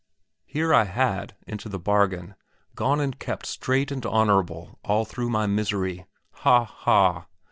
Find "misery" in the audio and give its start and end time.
5.45-6.07